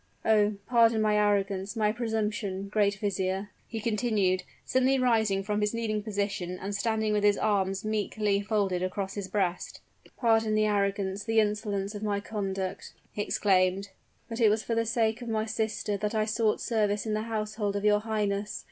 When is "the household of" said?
17.13-17.85